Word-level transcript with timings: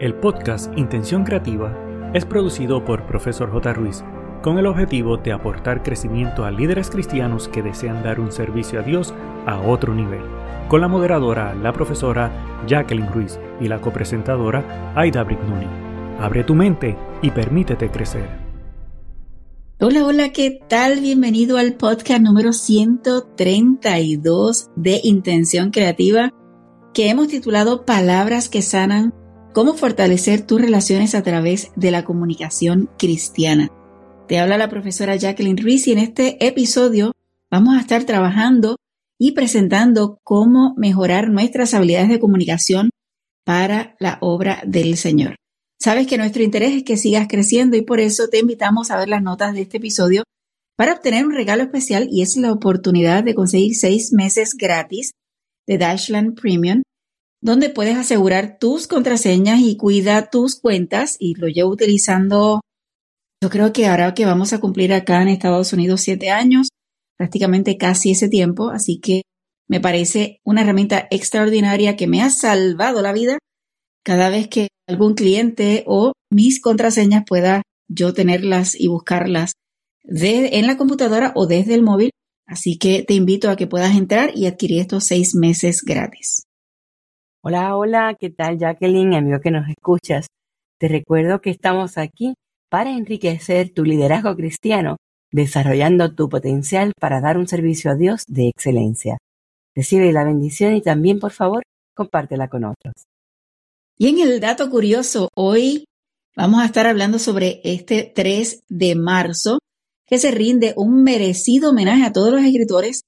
El 0.00 0.14
podcast 0.14 0.72
Intención 0.78 1.24
Creativa 1.24 1.76
es 2.14 2.24
producido 2.24 2.86
por 2.86 3.04
Profesor 3.04 3.52
J. 3.52 3.74
Ruiz 3.74 4.02
con 4.42 4.56
el 4.56 4.64
objetivo 4.64 5.18
de 5.18 5.32
aportar 5.32 5.82
crecimiento 5.82 6.46
a 6.46 6.50
líderes 6.50 6.88
cristianos 6.88 7.48
que 7.48 7.60
desean 7.60 8.02
dar 8.02 8.18
un 8.18 8.32
servicio 8.32 8.80
a 8.80 8.82
Dios 8.82 9.12
a 9.44 9.60
otro 9.60 9.94
nivel, 9.94 10.22
con 10.70 10.80
la 10.80 10.88
moderadora, 10.88 11.54
la 11.54 11.74
profesora 11.74 12.32
Jacqueline 12.66 13.12
Ruiz 13.12 13.38
y 13.60 13.68
la 13.68 13.82
copresentadora 13.82 14.94
Aida 14.96 15.22
Brignoni. 15.22 15.66
Abre 16.18 16.44
tu 16.44 16.54
mente 16.54 16.96
y 17.20 17.30
permítete 17.30 17.90
crecer. 17.90 18.26
Hola, 19.80 20.06
hola, 20.06 20.32
¿qué 20.32 20.60
tal? 20.66 21.00
Bienvenido 21.00 21.58
al 21.58 21.74
podcast 21.74 22.22
número 22.22 22.54
132 22.54 24.70
de 24.76 24.98
Intención 25.04 25.70
Creativa 25.70 26.32
que 26.94 27.10
hemos 27.10 27.28
titulado 27.28 27.84
Palabras 27.84 28.48
que 28.48 28.62
sanan 28.62 29.19
cómo 29.52 29.74
fortalecer 29.74 30.46
tus 30.46 30.60
relaciones 30.60 31.14
a 31.14 31.22
través 31.22 31.70
de 31.76 31.90
la 31.90 32.04
comunicación 32.04 32.88
cristiana. 32.98 33.68
Te 34.28 34.38
habla 34.38 34.58
la 34.58 34.68
profesora 34.68 35.16
Jacqueline 35.16 35.56
Ruiz 35.56 35.88
y 35.88 35.92
en 35.92 35.98
este 35.98 36.46
episodio 36.46 37.12
vamos 37.50 37.76
a 37.76 37.80
estar 37.80 38.04
trabajando 38.04 38.76
y 39.18 39.32
presentando 39.32 40.18
cómo 40.22 40.74
mejorar 40.76 41.30
nuestras 41.30 41.74
habilidades 41.74 42.08
de 42.08 42.20
comunicación 42.20 42.90
para 43.44 43.96
la 43.98 44.18
obra 44.20 44.62
del 44.66 44.96
Señor. 44.96 45.36
Sabes 45.78 46.06
que 46.06 46.18
nuestro 46.18 46.42
interés 46.42 46.74
es 46.74 46.84
que 46.84 46.96
sigas 46.96 47.26
creciendo 47.28 47.76
y 47.76 47.82
por 47.82 48.00
eso 48.00 48.28
te 48.28 48.38
invitamos 48.38 48.90
a 48.90 48.98
ver 48.98 49.08
las 49.08 49.22
notas 49.22 49.54
de 49.54 49.62
este 49.62 49.78
episodio 49.78 50.22
para 50.76 50.92
obtener 50.92 51.26
un 51.26 51.34
regalo 51.34 51.62
especial 51.62 52.08
y 52.10 52.22
es 52.22 52.36
la 52.36 52.52
oportunidad 52.52 53.24
de 53.24 53.34
conseguir 53.34 53.74
seis 53.74 54.12
meses 54.12 54.54
gratis 54.56 55.12
de 55.66 55.78
Dashland 55.78 56.40
Premium 56.40 56.82
donde 57.40 57.70
puedes 57.70 57.96
asegurar 57.96 58.58
tus 58.58 58.86
contraseñas 58.86 59.60
y 59.60 59.76
cuida 59.76 60.30
tus 60.30 60.60
cuentas 60.60 61.16
y 61.18 61.34
lo 61.34 61.48
llevo 61.48 61.70
utilizando, 61.70 62.60
yo 63.42 63.48
creo 63.48 63.72
que 63.72 63.86
ahora 63.86 64.14
que 64.14 64.26
vamos 64.26 64.52
a 64.52 64.60
cumplir 64.60 64.92
acá 64.92 65.22
en 65.22 65.28
Estados 65.28 65.72
Unidos 65.72 66.02
siete 66.02 66.30
años, 66.30 66.68
prácticamente 67.16 67.78
casi 67.78 68.10
ese 68.10 68.28
tiempo, 68.28 68.70
así 68.70 68.98
que 68.98 69.22
me 69.68 69.80
parece 69.80 70.40
una 70.44 70.62
herramienta 70.62 71.06
extraordinaria 71.10 71.96
que 71.96 72.06
me 72.06 72.22
ha 72.22 72.30
salvado 72.30 73.02
la 73.02 73.12
vida 73.12 73.38
cada 74.04 74.28
vez 74.28 74.48
que 74.48 74.68
algún 74.88 75.14
cliente 75.14 75.84
o 75.86 76.12
mis 76.30 76.60
contraseñas 76.60 77.24
pueda 77.26 77.62
yo 77.88 78.12
tenerlas 78.12 78.78
y 78.78 78.88
buscarlas 78.88 79.52
en 80.04 80.66
la 80.66 80.76
computadora 80.76 81.32
o 81.34 81.46
desde 81.46 81.74
el 81.74 81.82
móvil. 81.82 82.10
Así 82.46 82.78
que 82.78 83.04
te 83.04 83.14
invito 83.14 83.48
a 83.48 83.56
que 83.56 83.68
puedas 83.68 83.96
entrar 83.96 84.32
y 84.34 84.46
adquirir 84.46 84.80
estos 84.80 85.04
seis 85.04 85.34
meses 85.34 85.82
gratis. 85.82 86.42
Hola, 87.42 87.74
hola, 87.74 88.16
¿qué 88.20 88.28
tal 88.28 88.58
Jacqueline, 88.58 89.14
amigo 89.14 89.40
que 89.40 89.50
nos 89.50 89.66
escuchas? 89.66 90.26
Te 90.78 90.88
recuerdo 90.88 91.40
que 91.40 91.48
estamos 91.48 91.96
aquí 91.96 92.34
para 92.68 92.90
enriquecer 92.90 93.72
tu 93.72 93.82
liderazgo 93.82 94.36
cristiano, 94.36 94.98
desarrollando 95.32 96.14
tu 96.14 96.28
potencial 96.28 96.92
para 97.00 97.22
dar 97.22 97.38
un 97.38 97.48
servicio 97.48 97.90
a 97.90 97.94
Dios 97.94 98.24
de 98.26 98.48
excelencia. 98.48 99.16
Recibe 99.74 100.12
la 100.12 100.24
bendición 100.24 100.76
y 100.76 100.82
también, 100.82 101.18
por 101.18 101.32
favor, 101.32 101.62
compártela 101.96 102.48
con 102.48 102.64
otros. 102.64 103.04
Y 103.96 104.08
en 104.08 104.18
el 104.18 104.38
dato 104.38 104.68
curioso, 104.68 105.30
hoy 105.34 105.86
vamos 106.36 106.60
a 106.60 106.66
estar 106.66 106.86
hablando 106.86 107.18
sobre 107.18 107.62
este 107.64 108.12
3 108.14 108.64
de 108.68 108.96
marzo, 108.96 109.60
que 110.06 110.18
se 110.18 110.30
rinde 110.30 110.74
un 110.76 111.02
merecido 111.04 111.70
homenaje 111.70 112.04
a 112.04 112.12
todos 112.12 112.32
los 112.32 112.42
escritores 112.42 113.00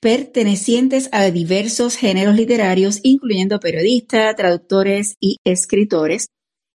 pertenecientes 0.00 1.08
a 1.12 1.30
diversos 1.30 1.96
géneros 1.96 2.36
literarios, 2.36 3.00
incluyendo 3.02 3.60
periodistas, 3.60 4.36
traductores 4.36 5.14
y 5.20 5.38
escritores, 5.44 6.28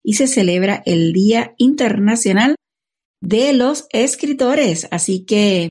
y 0.03 0.16
se 0.16 0.28
celebra 0.28 0.84
el 0.85 1.13
Día 1.13 1.53
Internacional 1.57 2.56
de 3.22 3.53
los 3.53 3.88
Escritores. 3.91 4.88
Así 4.91 5.23
que 5.23 5.69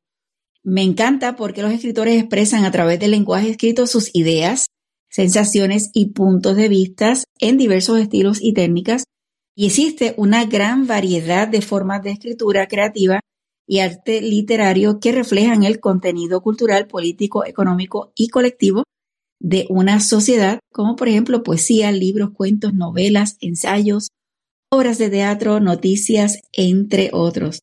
me 0.65 0.83
encanta 0.83 1.37
porque 1.37 1.63
los 1.63 1.73
escritores 1.73 2.19
expresan 2.19 2.65
a 2.65 2.71
través 2.71 2.99
del 2.99 3.11
lenguaje 3.11 3.51
escrito 3.51 3.87
sus 3.87 4.11
ideas, 4.15 4.67
sensaciones 5.11 5.91
y 5.93 6.13
puntos 6.13 6.57
de 6.57 6.69
vista 6.69 7.15
en 7.39 7.59
diversos 7.59 7.99
estilos 7.99 8.39
y 8.41 8.55
técnicas, 8.55 9.05
y 9.55 9.67
existe 9.67 10.15
una 10.17 10.47
gran 10.47 10.87
variedad 10.87 11.47
de 11.47 11.61
formas 11.61 12.03
de 12.03 12.13
escritura 12.13 12.69
creativa 12.69 13.21
y 13.67 13.79
arte 13.81 14.21
literario 14.21 14.99
que 15.01 15.13
reflejan 15.13 15.63
el 15.63 15.81
contenido 15.81 16.41
cultural, 16.43 16.87
político, 16.87 17.45
económico 17.45 18.13
y 18.15 18.29
colectivo 18.29 18.85
de 19.41 19.67
una 19.69 20.01
sociedad, 20.01 20.61
como 20.73 20.97
por 20.97 21.09
ejemplo 21.09 21.43
poesía, 21.43 21.91
libros, 21.91 22.31
cuentos, 22.33 22.75
novelas, 22.75 23.37
ensayos, 23.41 24.09
obras 24.71 24.99
de 24.99 25.11
teatro, 25.11 25.61
noticias, 25.61 26.41
entre 26.53 27.11
otros. 27.13 27.61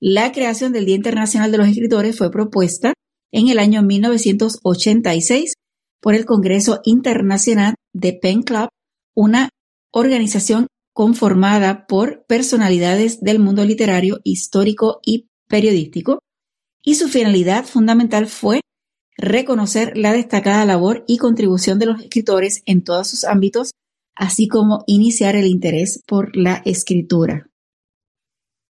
La 0.00 0.30
creación 0.32 0.72
del 0.72 0.86
Día 0.86 0.94
Internacional 0.94 1.50
de 1.50 1.58
los 1.58 1.68
Escritores 1.68 2.16
fue 2.16 2.30
propuesta 2.30 2.94
en 3.32 3.48
el 3.48 3.58
año 3.58 3.82
1986 3.82 5.54
por 6.00 6.14
el 6.14 6.24
Congreso 6.24 6.80
Internacional 6.84 7.74
de 7.92 8.12
Pen 8.12 8.42
Club, 8.42 8.68
una 9.14 9.50
organización 9.92 10.68
conformada 10.98 11.86
por 11.86 12.24
personalidades 12.26 13.20
del 13.20 13.38
mundo 13.38 13.64
literario, 13.64 14.18
histórico 14.24 14.98
y 15.06 15.28
periodístico, 15.48 16.18
y 16.82 16.96
su 16.96 17.06
finalidad 17.06 17.64
fundamental 17.64 18.26
fue 18.26 18.62
reconocer 19.16 19.96
la 19.96 20.12
destacada 20.12 20.64
labor 20.64 21.04
y 21.06 21.18
contribución 21.18 21.78
de 21.78 21.86
los 21.86 22.00
escritores 22.00 22.64
en 22.66 22.82
todos 22.82 23.06
sus 23.06 23.22
ámbitos, 23.22 23.70
así 24.16 24.48
como 24.48 24.82
iniciar 24.88 25.36
el 25.36 25.46
interés 25.46 26.02
por 26.04 26.36
la 26.36 26.62
escritura. 26.64 27.46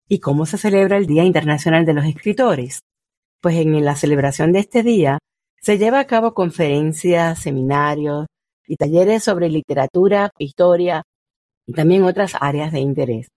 ¿Y 0.10 0.20
cómo 0.20 0.46
se 0.46 0.58
celebra 0.58 0.98
el 0.98 1.08
Día 1.08 1.24
Internacional 1.24 1.86
de 1.86 1.94
los 1.94 2.04
Escritores? 2.04 2.82
Pues 3.40 3.56
en 3.56 3.86
la 3.86 3.96
celebración 3.96 4.52
de 4.52 4.60
este 4.60 4.84
día 4.84 5.18
se 5.62 5.78
lleva 5.78 6.02
a 6.02 6.08
cabo 6.08 6.34
conferencias, 6.34 7.40
seminarios 7.40 8.26
y 8.68 8.76
talleres 8.76 9.24
sobre 9.24 9.48
literatura, 9.48 10.32
historia 10.38 11.04
y 11.68 11.74
también 11.74 12.04
otras 12.04 12.34
áreas 12.40 12.72
de 12.72 12.80
interés. 12.80 13.28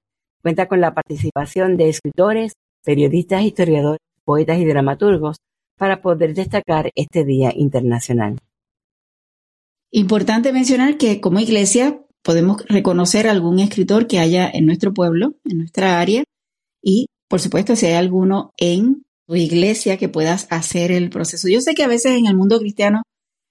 Cuenta 0.42 0.68
con 0.68 0.80
la 0.80 0.94
participación 0.94 1.76
de 1.76 1.91
escritores, 1.91 2.52
periodistas, 2.84 3.42
historiadores, 3.42 4.00
poetas 4.24 4.58
y 4.58 4.64
dramaturgos 4.64 5.36
para 5.76 6.00
poder 6.00 6.34
destacar 6.34 6.91
este 6.94 7.24
Día 7.24 7.52
Internacional. 7.54 8.38
Importante 9.91 10.52
mencionar 10.52 10.96
que 10.96 11.20
como 11.20 11.41
iglesia 11.41 12.00
podemos 12.22 12.64
reconocer 12.68 13.26
algún 13.26 13.58
escritor 13.58 14.06
que 14.06 14.18
haya 14.18 14.48
en 14.48 14.66
nuestro 14.66 14.94
pueblo, 14.94 15.34
en 15.44 15.58
nuestra 15.58 16.00
área, 16.00 16.22
y 16.82 17.06
por 17.28 17.41
supuesto 17.41 17.76
si 17.76 17.86
hay 17.86 17.94
alguno 17.94 18.52
en 18.56 19.02
tu 19.26 19.34
iglesia 19.36 19.97
que 19.97 20.08
puedas 20.08 20.47
hacer 20.50 20.92
el 20.92 21.10
proceso. 21.10 21.48
Yo 21.48 21.60
sé 21.60 21.74
que 21.74 21.82
a 21.82 21.88
veces 21.88 22.12
en 22.12 22.26
el 22.26 22.36
mundo 22.36 22.60
cristiano 22.60 23.02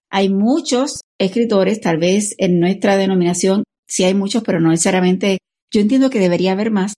hay 0.09 0.29
muchos 0.29 1.01
escritores, 1.19 1.81
tal 1.81 1.97
vez 1.97 2.35
en 2.38 2.59
nuestra 2.59 2.97
denominación 2.97 3.63
sí 3.90 4.06
hay 4.06 4.14
muchos, 4.14 4.44
pero 4.44 4.62
no 4.62 4.70
necesariamente, 4.70 5.40
yo 5.72 5.82
entiendo 5.82 6.10
que 6.10 6.20
debería 6.20 6.54
haber 6.54 6.72
más, 6.72 6.94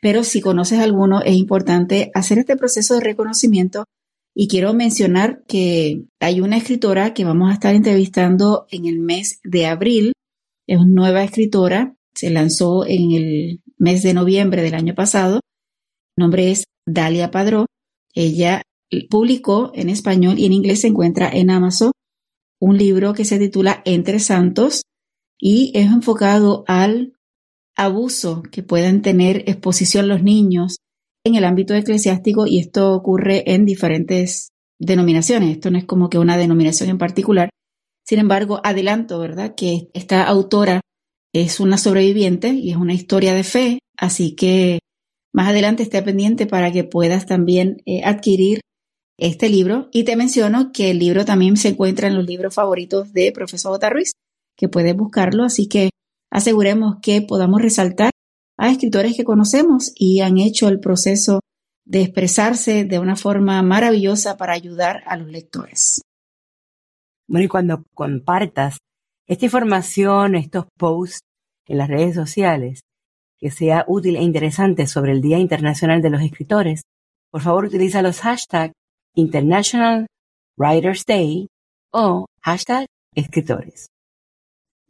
pero 0.00 0.24
si 0.24 0.40
conoces 0.40 0.78
alguno, 0.78 1.20
es 1.22 1.36
importante 1.36 2.10
hacer 2.14 2.38
este 2.38 2.56
proceso 2.56 2.94
de 2.94 3.00
reconocimiento. 3.00 3.84
Y 4.34 4.46
quiero 4.46 4.72
mencionar 4.72 5.42
que 5.48 6.04
hay 6.20 6.40
una 6.40 6.56
escritora 6.56 7.12
que 7.12 7.24
vamos 7.24 7.50
a 7.50 7.54
estar 7.54 7.74
entrevistando 7.74 8.66
en 8.70 8.86
el 8.86 9.00
mes 9.00 9.40
de 9.42 9.66
abril. 9.66 10.12
Es 10.68 10.78
una 10.78 10.86
nueva 10.86 11.24
escritora, 11.24 11.96
se 12.14 12.30
lanzó 12.30 12.86
en 12.86 13.10
el 13.10 13.60
mes 13.76 14.04
de 14.04 14.14
noviembre 14.14 14.62
del 14.62 14.74
año 14.74 14.94
pasado. 14.94 15.40
El 16.16 16.22
nombre 16.22 16.52
es 16.52 16.64
Dalia 16.86 17.32
Padró. 17.32 17.66
Ella 18.14 18.62
publicó 19.10 19.72
en 19.74 19.88
español 19.88 20.38
y 20.38 20.46
en 20.46 20.52
inglés 20.52 20.82
se 20.82 20.88
encuentra 20.88 21.28
en 21.28 21.50
Amazon 21.50 21.90
un 22.60 22.78
libro 22.78 23.14
que 23.14 23.24
se 23.24 23.38
titula 23.38 23.82
Entre 23.84 24.20
Santos 24.20 24.82
y 25.38 25.72
es 25.74 25.86
enfocado 25.86 26.64
al 26.66 27.14
abuso 27.76 28.42
que 28.50 28.62
puedan 28.62 29.02
tener 29.02 29.44
exposición 29.48 30.08
los 30.08 30.22
niños 30.22 30.78
en 31.24 31.36
el 31.36 31.44
ámbito 31.44 31.74
eclesiástico 31.74 32.46
y 32.46 32.58
esto 32.58 32.92
ocurre 32.92 33.52
en 33.52 33.64
diferentes 33.64 34.50
denominaciones. 34.78 35.50
Esto 35.50 35.70
no 35.70 35.78
es 35.78 35.84
como 35.84 36.10
que 36.10 36.18
una 36.18 36.36
denominación 36.36 36.90
en 36.90 36.98
particular. 36.98 37.50
Sin 38.04 38.18
embargo, 38.18 38.60
adelanto, 38.64 39.18
¿verdad? 39.18 39.54
Que 39.54 39.90
esta 39.92 40.24
autora 40.24 40.80
es 41.34 41.60
una 41.60 41.78
sobreviviente 41.78 42.48
y 42.48 42.70
es 42.70 42.76
una 42.76 42.94
historia 42.94 43.34
de 43.34 43.44
fe, 43.44 43.78
así 43.96 44.34
que 44.34 44.78
más 45.32 45.48
adelante 45.48 45.82
esté 45.82 46.02
pendiente 46.02 46.46
para 46.46 46.72
que 46.72 46.84
puedas 46.84 47.26
también 47.26 47.82
eh, 47.84 48.02
adquirir 48.02 48.60
este 49.18 49.48
libro. 49.48 49.88
Y 49.92 50.04
te 50.04 50.16
menciono 50.16 50.72
que 50.72 50.90
el 50.90 50.98
libro 50.98 51.24
también 51.24 51.56
se 51.56 51.68
encuentra 51.68 52.08
en 52.08 52.16
los 52.16 52.26
libros 52.26 52.54
favoritos 52.54 53.12
de 53.12 53.30
Profesor 53.32 53.72
J. 53.72 53.90
Ruiz, 53.90 54.12
que 54.58 54.68
puedes 54.68 54.94
buscarlo, 54.94 55.44
así 55.44 55.68
que 55.68 55.90
aseguremos 56.30 56.96
que 57.00 57.22
podamos 57.22 57.62
resaltar 57.62 58.10
a 58.58 58.70
escritores 58.70 59.16
que 59.16 59.24
conocemos 59.24 59.92
y 59.94 60.20
han 60.20 60.36
hecho 60.36 60.68
el 60.68 60.80
proceso 60.80 61.40
de 61.86 62.02
expresarse 62.02 62.84
de 62.84 62.98
una 62.98 63.16
forma 63.16 63.62
maravillosa 63.62 64.36
para 64.36 64.52
ayudar 64.52 65.02
a 65.06 65.16
los 65.16 65.28
lectores. 65.28 66.02
Bueno, 67.28 67.44
y 67.44 67.48
cuando 67.48 67.84
compartas 67.94 68.78
esta 69.26 69.44
información, 69.44 70.34
estos 70.34 70.66
posts 70.76 71.20
en 71.66 71.78
las 71.78 71.88
redes 71.88 72.14
sociales 72.14 72.80
que 73.38 73.50
sea 73.50 73.84
útil 73.86 74.16
e 74.16 74.22
interesante 74.22 74.86
sobre 74.88 75.12
el 75.12 75.20
Día 75.20 75.38
Internacional 75.38 76.02
de 76.02 76.10
los 76.10 76.22
Escritores, 76.22 76.82
por 77.30 77.42
favor 77.42 77.66
utiliza 77.66 78.02
los 78.02 78.20
hashtags 78.20 78.74
International 79.14 80.06
Writers 80.56 81.04
Day 81.06 81.46
o 81.92 82.26
hashtag 82.42 82.86
escritores. 83.14 83.88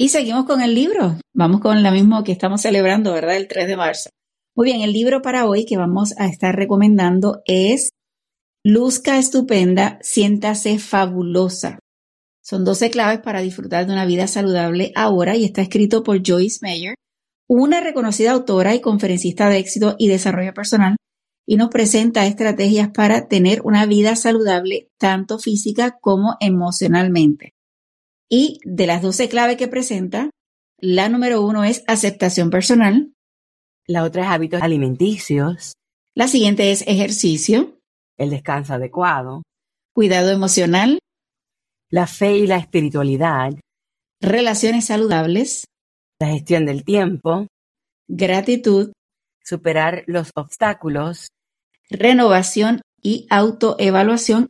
Y 0.00 0.10
seguimos 0.10 0.44
con 0.44 0.62
el 0.62 0.76
libro. 0.76 1.16
Vamos 1.34 1.60
con 1.60 1.82
la 1.82 1.90
mismo 1.90 2.22
que 2.22 2.30
estamos 2.30 2.62
celebrando, 2.62 3.12
¿verdad? 3.12 3.36
El 3.36 3.48
3 3.48 3.66
de 3.66 3.76
marzo. 3.76 4.10
Muy 4.54 4.66
bien, 4.66 4.80
el 4.82 4.92
libro 4.92 5.22
para 5.22 5.44
hoy 5.46 5.64
que 5.64 5.76
vamos 5.76 6.14
a 6.18 6.28
estar 6.28 6.54
recomendando 6.54 7.42
es 7.46 7.90
Luzca 8.64 9.18
estupenda, 9.18 9.98
siéntase 10.00 10.78
fabulosa. 10.78 11.80
Son 12.44 12.64
12 12.64 12.90
claves 12.90 13.18
para 13.20 13.40
disfrutar 13.40 13.86
de 13.86 13.92
una 13.92 14.04
vida 14.04 14.28
saludable 14.28 14.92
ahora 14.94 15.34
y 15.34 15.44
está 15.44 15.62
escrito 15.62 16.04
por 16.04 16.22
Joyce 16.24 16.60
Meyer, 16.62 16.94
una 17.48 17.80
reconocida 17.80 18.30
autora 18.30 18.76
y 18.76 18.80
conferencista 18.80 19.48
de 19.48 19.58
éxito 19.58 19.96
y 19.98 20.06
desarrollo 20.06 20.54
personal, 20.54 20.96
y 21.44 21.56
nos 21.56 21.70
presenta 21.70 22.24
estrategias 22.24 22.90
para 22.90 23.26
tener 23.26 23.62
una 23.64 23.84
vida 23.86 24.14
saludable 24.14 24.90
tanto 24.96 25.40
física 25.40 25.98
como 26.00 26.36
emocionalmente. 26.40 27.54
Y 28.28 28.60
de 28.64 28.86
las 28.86 29.02
12 29.02 29.28
claves 29.28 29.56
que 29.56 29.68
presenta, 29.68 30.30
la 30.78 31.08
número 31.08 31.42
uno 31.42 31.64
es 31.64 31.82
aceptación 31.86 32.50
personal. 32.50 33.12
La 33.86 34.04
otra 34.04 34.24
es 34.24 34.28
hábitos 34.28 34.62
alimenticios. 34.62 35.72
La 36.14 36.28
siguiente 36.28 36.70
es 36.70 36.86
ejercicio. 36.86 37.78
El 38.18 38.30
descanso 38.30 38.74
adecuado. 38.74 39.42
Cuidado 39.94 40.30
emocional. 40.30 40.98
La 41.90 42.06
fe 42.06 42.36
y 42.36 42.46
la 42.46 42.58
espiritualidad. 42.58 43.54
Relaciones 44.20 44.86
saludables. 44.86 45.64
La 46.20 46.28
gestión 46.28 46.66
del 46.66 46.84
tiempo. 46.84 47.46
Gratitud. 48.08 48.92
Superar 49.42 50.04
los 50.06 50.30
obstáculos. 50.34 51.28
Renovación 51.88 52.82
y 53.02 53.26
autoevaluación. 53.30 54.48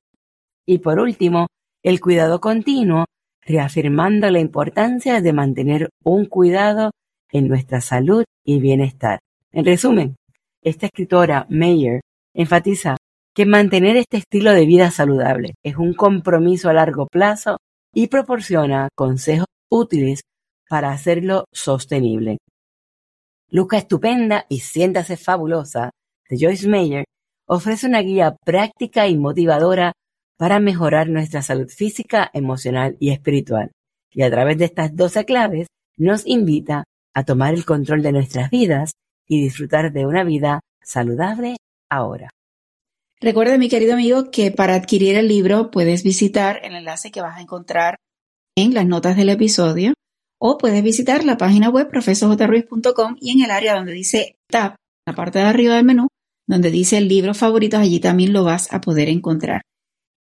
Y 0.66 0.78
por 0.78 0.98
último, 0.98 1.46
el 1.84 2.00
cuidado 2.00 2.40
continuo 2.40 3.04
reafirmando 3.48 4.30
la 4.30 4.40
importancia 4.40 5.20
de 5.22 5.32
mantener 5.32 5.88
un 6.04 6.26
cuidado 6.26 6.90
en 7.32 7.48
nuestra 7.48 7.80
salud 7.80 8.24
y 8.44 8.60
bienestar. 8.60 9.20
En 9.52 9.64
resumen, 9.64 10.16
esta 10.62 10.86
escritora, 10.86 11.46
Mayer, 11.48 12.00
enfatiza 12.34 12.96
que 13.34 13.46
mantener 13.46 13.96
este 13.96 14.18
estilo 14.18 14.52
de 14.52 14.66
vida 14.66 14.90
saludable 14.90 15.54
es 15.64 15.76
un 15.76 15.94
compromiso 15.94 16.68
a 16.68 16.74
largo 16.74 17.06
plazo 17.06 17.56
y 17.94 18.08
proporciona 18.08 18.88
consejos 18.94 19.46
útiles 19.70 20.20
para 20.68 20.90
hacerlo 20.90 21.44
sostenible. 21.52 22.38
Luca 23.50 23.78
Estupenda 23.78 24.44
y 24.50 24.60
Siéntase 24.60 25.16
Fabulosa 25.16 25.90
de 26.28 26.36
Joyce 26.38 26.68
Mayer 26.68 27.04
ofrece 27.46 27.86
una 27.86 28.00
guía 28.00 28.36
práctica 28.44 29.08
y 29.08 29.16
motivadora 29.16 29.92
para 30.38 30.60
mejorar 30.60 31.08
nuestra 31.08 31.42
salud 31.42 31.68
física, 31.68 32.30
emocional 32.32 32.96
y 33.00 33.10
espiritual. 33.10 33.72
Y 34.10 34.22
a 34.22 34.30
través 34.30 34.56
de 34.56 34.64
estas 34.64 34.96
12 34.96 35.24
claves 35.24 35.66
nos 35.98 36.26
invita 36.26 36.84
a 37.12 37.24
tomar 37.24 37.52
el 37.52 37.64
control 37.64 38.02
de 38.02 38.12
nuestras 38.12 38.50
vidas 38.50 38.92
y 39.26 39.42
disfrutar 39.42 39.92
de 39.92 40.06
una 40.06 40.24
vida 40.24 40.60
saludable 40.82 41.56
ahora. 41.90 42.30
Recuerda, 43.20 43.58
mi 43.58 43.68
querido 43.68 43.94
amigo, 43.94 44.30
que 44.30 44.52
para 44.52 44.74
adquirir 44.74 45.16
el 45.16 45.26
libro 45.26 45.72
puedes 45.72 46.04
visitar 46.04 46.60
el 46.62 46.76
enlace 46.76 47.10
que 47.10 47.20
vas 47.20 47.36
a 47.36 47.42
encontrar 47.42 47.96
en 48.56 48.74
las 48.74 48.86
notas 48.86 49.16
del 49.16 49.30
episodio 49.30 49.94
o 50.40 50.56
puedes 50.56 50.84
visitar 50.84 51.24
la 51.24 51.36
página 51.36 51.68
web 51.68 51.88
profesorjruiz.com 51.90 53.16
y 53.20 53.32
en 53.32 53.44
el 53.44 53.50
área 53.50 53.74
donde 53.74 53.92
dice 53.92 54.36
Tab, 54.48 54.76
la 55.04 55.14
parte 55.14 55.40
de 55.40 55.46
arriba 55.46 55.74
del 55.74 55.84
menú, 55.84 56.06
donde 56.46 56.70
dice 56.70 56.96
el 56.96 57.08
libro 57.08 57.34
favoritos, 57.34 57.80
allí 57.80 57.98
también 57.98 58.32
lo 58.32 58.44
vas 58.44 58.72
a 58.72 58.80
poder 58.80 59.08
encontrar. 59.08 59.62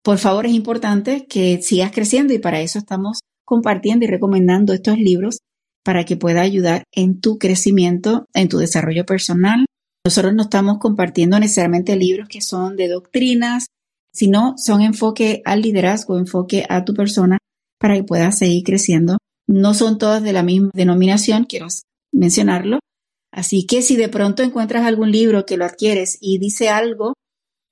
Por 0.06 0.19
favor, 0.19 0.47
es 0.47 0.53
importante 0.53 1.26
que 1.26 1.61
sigas 1.61 1.91
creciendo 1.91 2.32
y 2.32 2.38
para 2.38 2.61
eso 2.61 2.79
estamos 2.79 3.19
compartiendo 3.44 4.05
y 4.05 4.08
recomendando 4.08 4.73
estos 4.73 4.99
libros 4.99 5.38
para 5.85 6.05
que 6.05 6.17
pueda 6.17 6.43
ayudar 6.43 6.85
en 6.93 7.20
tu 7.20 7.38
crecimiento, 7.38 8.26
en 8.32 8.49
tu 8.49 8.58
desarrollo 8.58 9.05
personal. 9.05 9.67
Nosotros 10.06 10.32
no 10.32 10.43
estamos 10.44 10.79
compartiendo 10.79 11.41
necesariamente 11.41 11.97
libros 11.97 12.29
que 12.29 12.41
son 12.41 12.76
de 12.76 12.87
doctrinas, 12.87 13.67
sino 14.12 14.55
son 14.58 14.81
enfoque 14.81 15.43
al 15.44 15.62
liderazgo, 15.62 16.19
enfoque 16.19 16.64
a 16.69 16.85
tu 16.85 16.94
persona 16.94 17.38
para 17.81 17.97
que 17.97 18.05
puedas 18.05 18.38
seguir 18.38 18.62
creciendo. 18.62 19.19
No 19.49 19.75
son 19.75 19.99
todas 19.99 20.23
de 20.23 20.32
la 20.32 20.44
misma 20.44 20.70
denominación, 20.73 21.47
quiero 21.47 21.67
mencionarlo. 22.12 22.79
Así 23.32 23.67
que 23.67 23.82
si 23.82 23.97
de 23.97 24.09
pronto 24.09 24.44
encuentras 24.44 24.87
algún 24.87 25.11
libro 25.11 25.47
que 25.47 25.56
lo 25.56 25.64
adquieres 25.64 26.17
y 26.20 26.38
dice 26.38 26.69
algo 26.69 27.14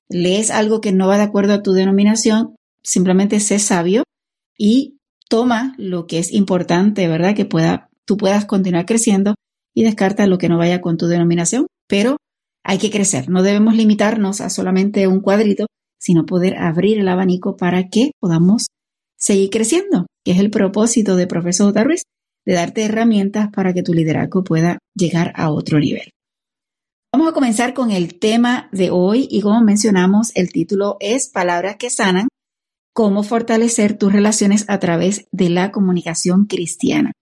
lees 0.09 0.51
algo 0.51 0.81
que 0.81 0.93
no 0.93 1.09
va 1.09 1.17
de 1.17 1.25
acuerdo 1.25 1.55
a 1.55 1.63
tu 1.63 1.73
denominación, 1.73 2.57
simplemente 2.83 3.41
sé 3.41 3.59
sabio 3.59 4.05
y 4.59 4.99
toma 5.29 5.75
lo 5.79 6.07
que 6.07 6.19
es 6.19 6.33
importante, 6.33 7.09
¿verdad? 7.09 7.35
Que 7.35 7.45
pueda, 7.45 7.89
tú 8.05 8.17
puedas 8.17 8.45
continuar 8.45 8.87
creciendo 8.87 9.35
y 9.75 9.85
descarta 9.85 10.27
lo 10.27 10.39
que 10.39 10.49
no 10.49 10.59
vaya 10.59 10.81
con 10.81 10.97
tu 10.97 11.07
denominación, 11.07 11.67
pero 11.89 12.17
hay 12.63 12.79
que 12.79 12.91
crecer. 12.91 13.29
No 13.29 13.43
debemos 13.43 13.75
limitarnos 13.75 14.41
a 14.41 14.51
solamente 14.51 15.07
un 15.07 15.21
cuadrito, 15.21 15.67
sino 15.99 16.27
poder 16.27 16.57
abrir 16.57 16.99
el 16.99 17.09
abanico 17.09 17.57
para 17.57 17.89
que 17.89 18.13
podamos 18.21 18.69
seguir 19.17 19.51
creciendo, 19.51 20.07
que 20.25 20.33
es 20.33 20.39
el 20.39 20.51
propósito 20.51 21.17
de 21.17 21.27
Profesor 21.27 21.67
J. 21.69 21.85
Ruiz, 21.85 22.03
de 22.47 22.55
darte 22.55 22.85
herramientas 22.85 23.49
para 23.51 23.73
que 23.73 23.83
tu 23.83 23.95
liderazgo 23.95 24.45
pueda 24.45 24.79
llegar 24.95 25.33
a 25.35 25.51
otro 25.51 25.81
nivel. 25.81 26.14
Vamos 27.17 27.29
a 27.29 27.33
comenzar 27.33 27.75
con 27.75 27.93
el 27.93 28.19
tema 28.19 28.69
de 28.73 28.91
hoy 28.91 29.29
y 29.31 29.41
como 29.41 29.63
mencionamos, 29.63 30.33
el 30.35 30.51
título 30.51 30.97
es 30.99 31.29
Palabras 31.29 31.77
que 31.77 31.89
sanan, 31.89 32.27
cómo 32.93 33.23
fortalecer 33.23 33.97
tus 33.97 34.13
relaciones 34.13 34.65
a 34.67 34.81
través 34.81 35.29
de 35.31 35.49
la 35.49 35.71
comunicación 35.71 36.47
cristiana. 36.47 37.13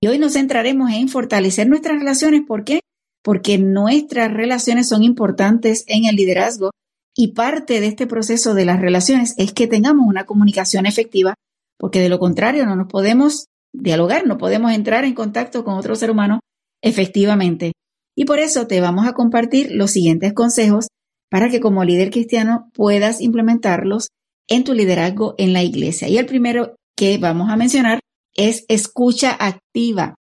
Y 0.00 0.06
hoy 0.06 0.18
nos 0.18 0.32
centraremos 0.32 0.90
en 0.92 1.10
fortalecer 1.10 1.68
nuestras 1.68 1.98
relaciones. 1.98 2.40
¿Por 2.48 2.64
qué? 2.64 2.80
Porque 3.22 3.58
nuestras 3.58 4.32
relaciones 4.32 4.88
son 4.88 5.02
importantes 5.02 5.84
en 5.88 6.06
el 6.06 6.16
liderazgo 6.16 6.70
y 7.14 7.34
parte 7.34 7.82
de 7.82 7.88
este 7.88 8.06
proceso 8.06 8.54
de 8.54 8.64
las 8.64 8.80
relaciones 8.80 9.34
es 9.36 9.52
que 9.52 9.66
tengamos 9.66 10.06
una 10.08 10.24
comunicación 10.24 10.86
efectiva, 10.86 11.34
porque 11.78 12.00
de 12.00 12.08
lo 12.08 12.18
contrario 12.18 12.64
no 12.64 12.76
nos 12.76 12.88
podemos 12.88 13.48
dialogar, 13.74 14.26
no 14.26 14.38
podemos 14.38 14.72
entrar 14.72 15.04
en 15.04 15.12
contacto 15.12 15.64
con 15.64 15.74
otro 15.74 15.96
ser 15.96 16.10
humano 16.10 16.40
efectivamente. 16.82 17.72
Y 18.18 18.24
por 18.24 18.40
eso 18.40 18.66
te 18.66 18.80
vamos 18.80 19.06
a 19.06 19.12
compartir 19.12 19.70
los 19.70 19.92
siguientes 19.92 20.32
consejos 20.32 20.88
para 21.30 21.50
que 21.50 21.60
como 21.60 21.84
líder 21.84 22.10
cristiano 22.10 22.68
puedas 22.74 23.20
implementarlos 23.20 24.08
en 24.48 24.64
tu 24.64 24.74
liderazgo 24.74 25.36
en 25.38 25.52
la 25.52 25.62
iglesia. 25.62 26.08
Y 26.08 26.18
el 26.18 26.26
primero 26.26 26.74
que 26.96 27.18
vamos 27.18 27.48
a 27.48 27.54
mencionar 27.56 28.00
es 28.34 28.64
escucha 28.66 29.36
activa. 29.38 30.16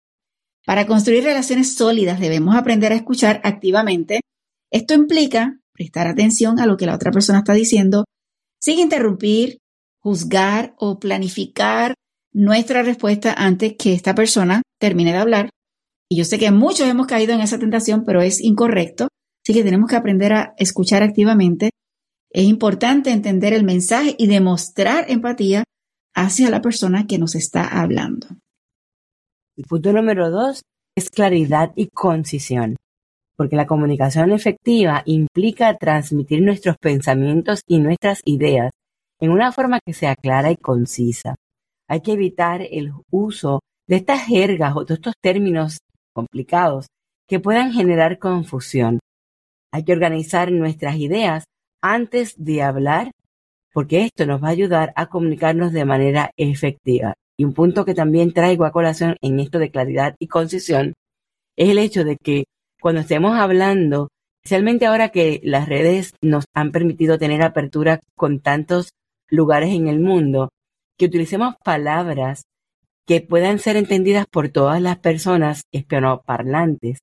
Para 0.63 0.85
construir 0.85 1.23
relaciones 1.23 1.73
sólidas 1.73 2.19
debemos 2.19 2.55
aprender 2.55 2.91
a 2.91 2.95
escuchar 2.97 3.41
activamente. 3.43 4.19
Esto 4.71 4.93
implica 4.93 5.57
prestar 5.73 6.05
atención 6.05 6.59
a 6.59 6.67
lo 6.67 6.77
que 6.77 6.85
la 6.85 6.93
otra 6.93 7.09
persona 7.09 7.39
está 7.39 7.53
diciendo 7.53 8.05
sin 8.61 8.77
interrumpir, 8.77 9.57
juzgar 10.03 10.75
o 10.77 10.99
planificar 10.99 11.95
nuestra 12.31 12.83
respuesta 12.83 13.33
antes 13.33 13.73
que 13.75 13.93
esta 13.93 14.13
persona 14.13 14.61
termine 14.79 15.13
de 15.13 15.17
hablar 15.17 15.49
y 16.09 16.17
yo 16.17 16.23
sé 16.23 16.39
que 16.39 16.51
muchos 16.51 16.87
hemos 16.87 17.07
caído 17.07 17.33
en 17.33 17.41
esa 17.41 17.59
tentación, 17.59 18.05
pero 18.05 18.21
es 18.21 18.41
incorrecto. 18.41 19.09
Así 19.43 19.53
que 19.53 19.63
tenemos 19.63 19.89
que 19.89 19.95
aprender 19.95 20.33
a 20.33 20.53
escuchar 20.57 21.03
activamente. 21.03 21.71
Es 22.31 22.43
importante 22.43 23.11
entender 23.11 23.53
el 23.53 23.63
mensaje 23.63 24.15
y 24.17 24.27
demostrar 24.27 25.05
empatía 25.09 25.63
hacia 26.15 26.49
la 26.49 26.61
persona 26.61 27.07
que 27.07 27.17
nos 27.17 27.35
está 27.35 27.67
hablando. 27.67 28.27
El 29.55 29.65
punto 29.65 29.91
número 29.91 30.29
dos 30.29 30.61
es 30.95 31.09
claridad 31.09 31.71
y 31.75 31.87
concisión, 31.87 32.75
porque 33.35 33.55
la 33.55 33.67
comunicación 33.67 34.31
efectiva 34.31 35.03
implica 35.05 35.77
transmitir 35.77 36.41
nuestros 36.41 36.77
pensamientos 36.77 37.61
y 37.67 37.79
nuestras 37.79 38.21
ideas 38.25 38.71
en 39.19 39.31
una 39.31 39.51
forma 39.51 39.79
que 39.85 39.93
sea 39.93 40.15
clara 40.15 40.51
y 40.51 40.57
concisa. 40.57 41.35
Hay 41.89 42.01
que 42.01 42.13
evitar 42.13 42.61
el 42.61 42.91
uso 43.09 43.61
de 43.87 43.97
estas 43.97 44.25
jergas 44.25 44.75
o 44.75 44.83
de 44.83 44.95
estos 44.95 45.13
términos 45.21 45.79
complicados 46.17 46.87
que 47.27 47.39
puedan 47.39 47.71
generar 47.71 48.17
confusión. 48.17 48.99
Hay 49.71 49.83
que 49.83 49.93
organizar 49.93 50.51
nuestras 50.51 50.95
ideas 50.95 51.43
antes 51.83 52.33
de 52.37 52.63
hablar 52.63 53.11
porque 53.71 54.05
esto 54.05 54.25
nos 54.25 54.41
va 54.41 54.47
a 54.47 54.57
ayudar 54.57 54.91
a 54.95 55.05
comunicarnos 55.05 55.71
de 55.71 55.85
manera 55.85 56.31
efectiva. 56.35 57.13
Y 57.37 57.43
un 57.45 57.53
punto 57.53 57.85
que 57.85 57.93
también 57.93 58.33
traigo 58.33 58.65
a 58.65 58.71
colación 58.71 59.15
en 59.21 59.39
esto 59.39 59.59
de 59.59 59.69
claridad 59.69 60.15
y 60.19 60.27
concisión 60.27 60.93
es 61.55 61.69
el 61.69 61.77
hecho 61.77 62.03
de 62.03 62.17
que 62.17 62.45
cuando 62.81 63.01
estemos 63.01 63.37
hablando, 63.37 64.07
especialmente 64.43 64.87
ahora 64.87 65.09
que 65.09 65.41
las 65.43 65.69
redes 65.69 66.13
nos 66.23 66.45
han 66.55 66.71
permitido 66.71 67.19
tener 67.19 67.43
apertura 67.43 67.99
con 68.15 68.39
tantos 68.39 68.89
lugares 69.29 69.69
en 69.69 69.87
el 69.87 69.99
mundo, 69.99 70.49
que 70.97 71.05
utilicemos 71.05 71.53
palabras 71.63 72.41
que 73.07 73.21
puedan 73.21 73.57
ser 73.57 73.77
entendidas 73.77 74.25
por 74.29 74.49
todas 74.49 74.81
las 74.81 74.99
personas 74.99 75.63
hispanoparlantes 75.71 76.99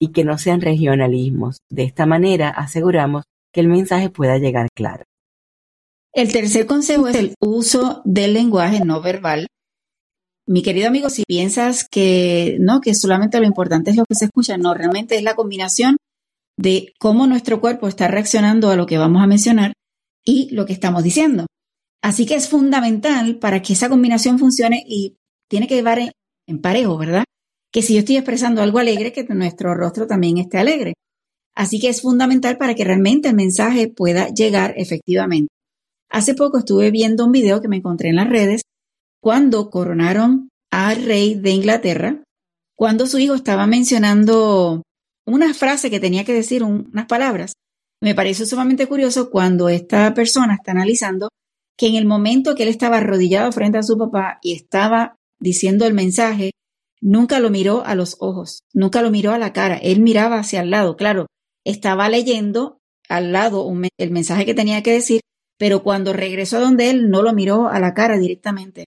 y 0.00 0.10
que 0.10 0.24
no 0.24 0.36
sean 0.36 0.60
regionalismos. 0.60 1.58
De 1.70 1.84
esta 1.84 2.06
manera 2.06 2.50
aseguramos 2.50 3.24
que 3.52 3.60
el 3.60 3.68
mensaje 3.68 4.10
pueda 4.10 4.36
llegar 4.38 4.68
claro. 4.74 5.04
El 6.12 6.32
tercer 6.32 6.66
consejo 6.66 7.08
es 7.08 7.16
el 7.16 7.34
uso 7.40 8.02
del 8.04 8.34
lenguaje 8.34 8.84
no 8.84 9.00
verbal. 9.00 9.46
Mi 10.46 10.62
querido 10.62 10.88
amigo, 10.88 11.08
si 11.08 11.22
piensas 11.26 11.88
que 11.88 12.56
no, 12.60 12.80
que 12.80 12.94
solamente 12.94 13.38
lo 13.38 13.46
importante 13.46 13.90
es 13.90 13.96
lo 13.96 14.04
que 14.04 14.14
se 14.14 14.26
escucha, 14.26 14.58
no, 14.58 14.74
realmente 14.74 15.16
es 15.16 15.22
la 15.22 15.34
combinación 15.34 15.96
de 16.56 16.92
cómo 16.98 17.26
nuestro 17.26 17.60
cuerpo 17.60 17.88
está 17.88 18.08
reaccionando 18.08 18.70
a 18.70 18.76
lo 18.76 18.86
que 18.86 18.98
vamos 18.98 19.22
a 19.22 19.26
mencionar 19.26 19.72
y 20.24 20.50
lo 20.54 20.66
que 20.66 20.72
estamos 20.72 21.02
diciendo. 21.02 21.46
Así 22.02 22.26
que 22.26 22.34
es 22.34 22.48
fundamental 22.48 23.38
para 23.38 23.62
que 23.62 23.72
esa 23.72 23.88
combinación 23.88 24.38
funcione 24.38 24.84
y 24.86 25.16
tiene 25.48 25.66
que 25.66 25.76
llevar 25.76 25.98
en, 26.46 26.60
parejo, 26.60 26.96
¿verdad? 26.98 27.24
Que 27.72 27.82
si 27.82 27.94
yo 27.94 28.00
estoy 28.00 28.16
expresando 28.16 28.62
algo 28.62 28.78
alegre, 28.78 29.12
que 29.12 29.24
nuestro 29.24 29.74
rostro 29.74 30.06
también 30.06 30.38
esté 30.38 30.58
alegre. 30.58 30.94
Así 31.54 31.78
que 31.80 31.88
es 31.88 32.02
fundamental 32.02 32.56
para 32.56 32.74
que 32.74 32.84
realmente 32.84 33.28
el 33.28 33.34
mensaje 33.34 33.88
pueda 33.88 34.28
llegar 34.28 34.74
efectivamente. 34.76 35.48
Hace 36.10 36.34
poco 36.34 36.58
estuve 36.58 36.90
viendo 36.90 37.24
un 37.24 37.32
video 37.32 37.60
que 37.60 37.68
me 37.68 37.76
encontré 37.76 38.08
en 38.08 38.16
las 38.16 38.28
redes 38.28 38.62
cuando 39.20 39.70
coronaron 39.70 40.48
al 40.70 41.04
rey 41.04 41.34
de 41.34 41.50
Inglaterra, 41.50 42.22
cuando 42.76 43.06
su 43.06 43.18
hijo 43.18 43.34
estaba 43.34 43.66
mencionando 43.66 44.82
una 45.26 45.54
frase 45.54 45.90
que 45.90 46.00
tenía 46.00 46.24
que 46.24 46.34
decir, 46.34 46.62
unas 46.62 47.06
palabras. 47.06 47.54
Me 48.02 48.14
pareció 48.14 48.44
sumamente 48.44 48.86
curioso 48.86 49.30
cuando 49.30 49.68
esta 49.68 50.12
persona 50.12 50.54
está 50.54 50.72
analizando 50.72 51.28
que 51.76 51.86
en 51.86 51.94
el 51.94 52.06
momento 52.06 52.54
que 52.54 52.64
él 52.64 52.68
estaba 52.68 52.98
arrodillado 52.98 53.50
frente 53.52 53.78
a 53.78 53.82
su 53.82 53.96
papá 53.96 54.38
y 54.42 54.54
estaba 54.54 55.16
diciendo 55.44 55.86
el 55.86 55.92
mensaje, 55.94 56.52
nunca 57.00 57.38
lo 57.38 57.50
miró 57.50 57.84
a 57.84 57.94
los 57.94 58.16
ojos, 58.18 58.62
nunca 58.72 59.02
lo 59.02 59.10
miró 59.10 59.32
a 59.32 59.38
la 59.38 59.52
cara, 59.52 59.76
él 59.76 60.00
miraba 60.00 60.38
hacia 60.38 60.62
el 60.62 60.70
lado, 60.70 60.96
claro, 60.96 61.26
estaba 61.64 62.08
leyendo 62.08 62.78
al 63.08 63.32
lado 63.32 63.70
el 63.98 64.10
mensaje 64.10 64.46
que 64.46 64.54
tenía 64.54 64.82
que 64.82 64.92
decir, 64.92 65.20
pero 65.58 65.82
cuando 65.82 66.14
regresó 66.14 66.56
a 66.56 66.60
donde 66.60 66.88
él 66.88 67.10
no 67.10 67.22
lo 67.22 67.34
miró 67.34 67.68
a 67.68 67.78
la 67.78 67.92
cara 67.92 68.18
directamente. 68.18 68.86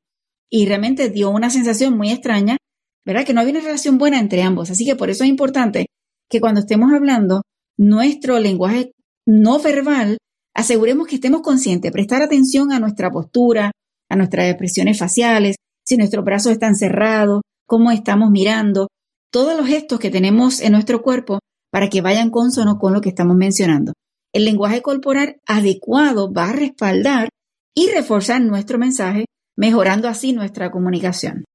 Y 0.50 0.66
realmente 0.66 1.10
dio 1.10 1.30
una 1.30 1.50
sensación 1.50 1.96
muy 1.96 2.10
extraña, 2.10 2.58
¿verdad? 3.06 3.26
Que 3.26 3.34
no 3.34 3.42
había 3.42 3.54
una 3.54 3.62
relación 3.62 3.98
buena 3.98 4.20
entre 4.20 4.42
ambos. 4.42 4.72
Así 4.72 4.86
que 4.86 4.96
por 4.96 5.10
eso 5.10 5.24
es 5.24 5.30
importante 5.30 5.86
que 6.30 6.42
cuando 6.42 6.62
estemos 6.62 6.92
hablando, 6.92 7.44
nuestro 7.78 8.40
lenguaje 8.40 8.92
no 9.26 9.60
verbal, 9.60 10.18
aseguremos 10.56 11.08
que 11.08 11.16
estemos 11.16 11.42
conscientes, 11.42 11.92
prestar 11.92 12.22
atención 12.22 12.72
a 12.72 12.80
nuestra 12.80 13.12
postura, 13.12 13.72
a 14.10 14.16
nuestras 14.16 14.50
expresiones 14.50 14.98
faciales, 14.98 15.58
si 15.88 15.96
nuestros 15.96 16.26
brazos 16.26 16.52
están 16.52 16.76
cerrados, 16.76 17.42
cómo 17.66 17.92
estamos 17.92 18.30
mirando, 18.30 18.90
todos 19.32 19.56
los 19.58 19.68
gestos 19.68 20.00
que 20.00 20.10
tenemos 20.10 20.60
en 20.60 20.74
nuestro 20.74 21.02
cuerpo 21.02 21.40
para 21.72 21.88
que 21.88 22.02
vayan 22.02 22.30
consono 22.30 22.78
con 22.78 22.92
lo 22.94 23.00
que 23.00 23.10
estamos 23.10 23.38
mencionando. 23.38 23.94
El 24.34 24.44
lenguaje 24.44 24.82
corporal 24.82 25.38
adecuado 25.46 26.32
va 26.32 26.50
a 26.50 26.54
respaldar 26.54 27.30
y 27.74 27.90
reforzar 27.90 28.42
nuestro 28.42 28.78
mensaje, 28.78 29.26
mejorando 29.56 30.10
así 30.10 30.34
nuestra 30.34 30.72
comunicación. 30.72 31.46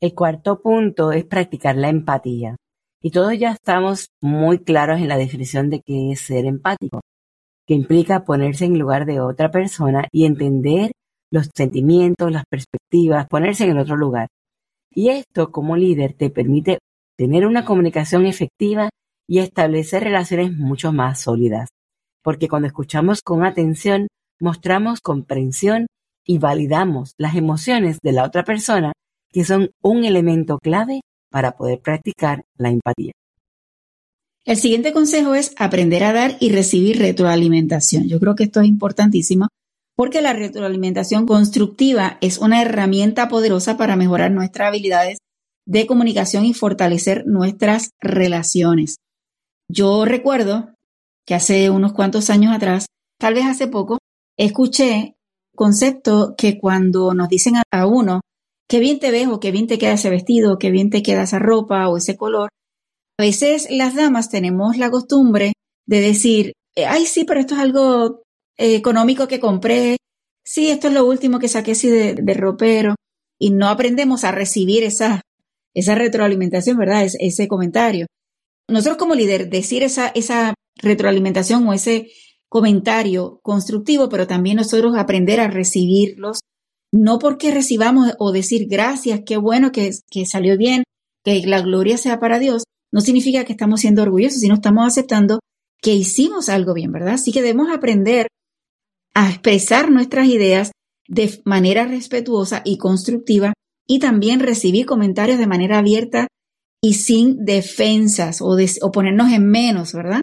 El 0.00 0.14
cuarto 0.14 0.62
punto 0.62 1.10
es 1.10 1.24
practicar 1.24 1.76
la 1.76 1.88
empatía. 1.88 2.56
Y 3.02 3.10
todos 3.10 3.36
ya 3.36 3.50
estamos 3.52 4.06
muy 4.20 4.60
claros 4.60 5.00
en 5.00 5.08
la 5.08 5.16
definición 5.16 5.68
de 5.68 5.80
qué 5.80 6.12
es 6.12 6.20
ser 6.20 6.44
empático, 6.44 7.00
que 7.66 7.74
implica 7.74 8.24
ponerse 8.24 8.66
en 8.66 8.78
lugar 8.78 9.04
de 9.04 9.20
otra 9.20 9.50
persona 9.50 10.06
y 10.12 10.26
entender 10.26 10.92
los 11.30 11.48
sentimientos, 11.54 12.32
las 12.32 12.44
perspectivas, 12.48 13.28
ponerse 13.28 13.64
en 13.64 13.70
el 13.70 13.78
otro 13.78 13.96
lugar. 13.96 14.28
Y 14.92 15.08
esto 15.08 15.50
como 15.50 15.76
líder 15.76 16.14
te 16.14 16.30
permite 16.30 16.78
tener 17.16 17.46
una 17.46 17.64
comunicación 17.64 18.26
efectiva 18.26 18.88
y 19.28 19.38
establecer 19.38 20.02
relaciones 20.02 20.52
mucho 20.52 20.92
más 20.92 21.20
sólidas. 21.20 21.68
Porque 22.22 22.48
cuando 22.48 22.66
escuchamos 22.66 23.22
con 23.22 23.44
atención, 23.44 24.08
mostramos 24.40 25.00
comprensión 25.00 25.86
y 26.26 26.38
validamos 26.38 27.12
las 27.16 27.36
emociones 27.36 27.98
de 28.02 28.12
la 28.12 28.24
otra 28.24 28.44
persona, 28.44 28.92
que 29.32 29.44
son 29.44 29.70
un 29.82 30.04
elemento 30.04 30.58
clave 30.58 31.00
para 31.30 31.52
poder 31.52 31.80
practicar 31.80 32.42
la 32.56 32.70
empatía. 32.70 33.12
El 34.44 34.56
siguiente 34.56 34.92
consejo 34.92 35.34
es 35.34 35.54
aprender 35.58 36.02
a 36.02 36.12
dar 36.12 36.36
y 36.40 36.50
recibir 36.50 36.98
retroalimentación. 36.98 38.08
Yo 38.08 38.18
creo 38.18 38.34
que 38.34 38.44
esto 38.44 38.60
es 38.60 38.66
importantísimo 38.66 39.48
porque 40.00 40.22
la 40.22 40.32
retroalimentación 40.32 41.26
constructiva 41.26 42.16
es 42.22 42.38
una 42.38 42.62
herramienta 42.62 43.28
poderosa 43.28 43.76
para 43.76 43.96
mejorar 43.96 44.30
nuestras 44.30 44.68
habilidades 44.68 45.18
de 45.66 45.86
comunicación 45.86 46.46
y 46.46 46.54
fortalecer 46.54 47.24
nuestras 47.26 47.90
relaciones. 48.00 48.96
Yo 49.70 50.06
recuerdo 50.06 50.70
que 51.26 51.34
hace 51.34 51.68
unos 51.68 51.92
cuantos 51.92 52.30
años 52.30 52.50
atrás, 52.56 52.86
tal 53.18 53.34
vez 53.34 53.44
hace 53.44 53.66
poco, 53.66 53.98
escuché 54.38 55.16
concepto 55.54 56.34
que 56.34 56.58
cuando 56.58 57.12
nos 57.12 57.28
dicen 57.28 57.56
a 57.70 57.86
uno 57.86 58.22
qué 58.70 58.78
bien 58.78 59.00
te 59.00 59.10
ves 59.10 59.28
o 59.28 59.38
qué 59.38 59.50
bien 59.50 59.66
te 59.66 59.76
queda 59.76 59.92
ese 59.92 60.08
vestido, 60.08 60.56
qué 60.56 60.70
bien 60.70 60.88
te 60.88 61.02
queda 61.02 61.24
esa 61.24 61.40
ropa 61.40 61.90
o 61.90 61.98
ese 61.98 62.16
color. 62.16 62.48
A 63.18 63.24
veces 63.24 63.68
las 63.70 63.96
damas 63.96 64.30
tenemos 64.30 64.78
la 64.78 64.90
costumbre 64.90 65.52
de 65.86 66.00
decir, 66.00 66.54
eh, 66.74 66.86
ay, 66.86 67.04
sí, 67.04 67.24
pero 67.24 67.40
esto 67.40 67.52
es 67.52 67.60
algo 67.60 68.22
eh, 68.60 68.76
económico 68.76 69.26
que 69.26 69.40
compré, 69.40 69.96
sí, 70.44 70.68
esto 70.68 70.88
es 70.88 70.94
lo 70.94 71.06
último 71.06 71.38
que 71.38 71.48
saqué 71.48 71.72
así 71.72 71.88
de, 71.88 72.34
ropero, 72.34 72.94
y 73.38 73.52
no 73.52 73.68
aprendemos 73.68 74.24
a 74.24 74.32
recibir 74.32 74.84
esa, 74.84 75.22
esa 75.74 75.94
retroalimentación, 75.94 76.76
¿verdad? 76.76 77.06
ese 77.18 77.48
comentario. 77.48 78.06
Nosotros 78.68 78.98
como 78.98 79.14
líder, 79.14 79.48
decir 79.48 79.82
esa, 79.82 80.08
esa 80.08 80.52
retroalimentación 80.76 81.66
o 81.66 81.72
ese 81.72 82.08
comentario 82.50 83.40
constructivo, 83.42 84.10
pero 84.10 84.26
también 84.26 84.58
nosotros 84.58 84.94
aprender 84.94 85.40
a 85.40 85.48
recibirlos 85.48 86.40
no 86.92 87.18
porque 87.18 87.52
recibamos 87.52 88.12
o 88.18 88.30
decir 88.30 88.66
gracias, 88.68 89.22
qué 89.24 89.38
bueno 89.38 89.72
que, 89.72 89.90
que 90.10 90.26
salió 90.26 90.58
bien, 90.58 90.82
que 91.24 91.46
la 91.46 91.62
gloria 91.62 91.96
sea 91.96 92.18
para 92.18 92.38
Dios, 92.38 92.64
no 92.92 93.00
significa 93.00 93.44
que 93.44 93.52
estamos 93.52 93.80
siendo 93.80 94.02
orgullosos, 94.02 94.40
sino 94.40 94.54
estamos 94.54 94.86
aceptando 94.86 95.38
que 95.80 95.94
hicimos 95.94 96.50
algo 96.50 96.74
bien, 96.74 96.92
¿verdad? 96.92 97.14
Así 97.14 97.32
que 97.32 97.40
debemos 97.40 97.70
aprender 97.72 98.26
a 99.14 99.28
expresar 99.28 99.90
nuestras 99.90 100.26
ideas 100.28 100.72
de 101.08 101.40
manera 101.44 101.86
respetuosa 101.86 102.62
y 102.64 102.78
constructiva 102.78 103.52
y 103.86 103.98
también 103.98 104.40
recibir 104.40 104.86
comentarios 104.86 105.38
de 105.38 105.46
manera 105.46 105.78
abierta 105.78 106.28
y 106.80 106.94
sin 106.94 107.44
defensas 107.44 108.40
o, 108.40 108.56
o 108.56 108.92
ponernos 108.92 109.32
en 109.32 109.50
menos, 109.50 109.92
¿verdad? 109.92 110.22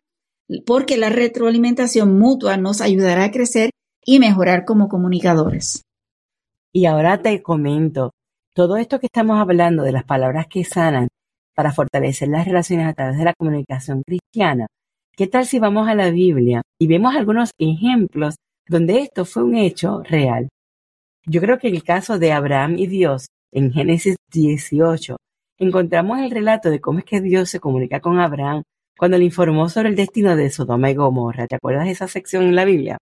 Porque 0.66 0.98
la 0.98 1.10
retroalimentación 1.10 2.18
mutua 2.18 2.58
nos 2.58 2.82
ayudará 2.82 3.26
a 3.26 3.32
crecer 3.32 3.70
y 4.06 4.20
mejorar 4.20 4.64
como 4.64 4.88
comunicadores. 4.88 5.82
Y 6.74 6.86
ahora 6.86 7.22
te 7.22 7.42
comento, 7.42 8.12
todo 8.56 8.78
esto 8.78 9.00
que 9.00 9.08
estamos 9.08 9.40
hablando 9.40 9.84
de 9.84 9.92
las 9.92 10.06
palabras 10.06 10.48
que 10.48 10.64
sanan 10.64 11.10
para 11.54 11.74
fortalecer 11.74 12.30
las 12.30 12.46
relaciones 12.46 12.88
a 12.88 12.94
través 12.94 13.18
de 13.18 13.26
la 13.26 13.34
comunicación 13.38 14.02
cristiana, 14.04 14.68
¿qué 15.16 15.28
tal 15.28 15.46
si 15.46 15.60
vamos 15.60 15.88
a 15.90 15.96
la 15.96 16.10
Biblia 16.12 16.62
y 16.80 16.88
vemos 16.88 17.16
algunos 17.16 17.52
ejemplos 17.60 18.36
donde 18.68 19.00
esto 19.00 19.26
fue 19.26 19.44
un 19.44 19.56
hecho 19.56 20.02
real? 20.04 20.50
Yo 21.26 21.42
creo 21.42 21.58
que 21.58 21.68
en 21.68 21.76
el 21.76 21.84
caso 21.84 22.20
de 22.20 22.32
Abraham 22.32 22.76
y 22.78 22.88
Dios, 22.88 23.28
en 23.52 23.72
Génesis 23.72 24.16
18, 24.32 25.18
encontramos 25.58 26.20
el 26.20 26.32
relato 26.32 26.70
de 26.70 26.80
cómo 26.80 27.00
es 27.00 27.06
que 27.06 27.22
Dios 27.22 27.50
se 27.50 27.60
comunica 27.60 28.00
con 28.00 28.20
Abraham 28.20 28.64
cuando 28.98 29.18
le 29.18 29.26
informó 29.26 29.70
sobre 29.70 29.90
el 29.90 29.96
destino 29.96 30.36
de 30.36 30.50
Sodoma 30.50 30.90
y 30.90 30.96
Gomorra. 30.96 31.48
¿Te 31.48 31.56
acuerdas 31.56 31.86
de 31.86 31.92
esa 31.92 32.08
sección 32.08 32.44
en 32.44 32.56
la 32.56 32.66
Biblia? 32.66 32.98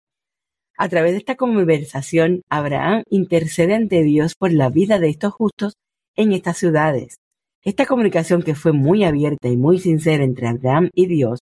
A 0.78 0.90
través 0.90 1.14
de 1.14 1.20
esta 1.20 1.36
conversación, 1.36 2.42
Abraham 2.50 3.04
intercede 3.10 3.76
ante 3.76 4.04
Dios 4.04 4.36
por 4.36 4.52
la 4.52 4.70
vida 4.70 5.00
de 5.00 5.10
estos 5.10 5.34
justos 5.34 5.74
en 6.16 6.34
estas 6.34 6.58
ciudades. 6.58 7.16
Esta 7.64 7.86
comunicación, 7.86 8.44
que 8.44 8.56
fue 8.56 8.74
muy 8.74 9.04
abierta 9.04 9.48
y 9.48 9.58
muy 9.58 9.80
sincera 9.80 10.24
entre 10.24 10.48
Abraham 10.48 10.90
y 10.94 11.08
Dios, 11.08 11.40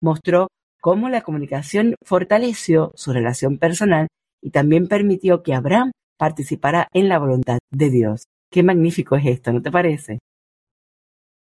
mostró 0.00 0.48
cómo 0.80 1.08
la 1.08 1.22
comunicación 1.22 1.94
fortaleció 2.04 2.92
su 2.94 3.12
relación 3.12 3.58
personal 3.58 4.08
y 4.42 4.50
también 4.50 4.88
permitió 4.88 5.42
que 5.42 5.54
Abraham 5.54 5.92
participara 6.18 6.88
en 6.92 7.08
la 7.08 7.18
voluntad 7.18 7.58
de 7.70 7.90
Dios. 7.90 8.24
Qué 8.50 8.62
magnífico 8.62 9.16
es 9.16 9.26
esto, 9.26 9.52
¿no 9.52 9.62
te 9.62 9.70
parece? 9.70 10.18